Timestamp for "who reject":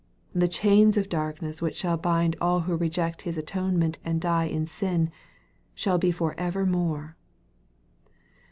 2.61-3.21